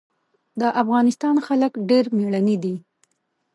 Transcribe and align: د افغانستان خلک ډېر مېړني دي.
د 0.59 0.61
افغانستان 0.81 1.35
خلک 1.47 1.71
ډېر 1.89 2.05
مېړني 2.17 2.55
دي. 2.63 2.75